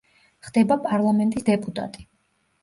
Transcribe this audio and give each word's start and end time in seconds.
ხდება 0.45 0.77
პარლამენტის 0.85 1.47
დეპუტატი. 1.51 2.09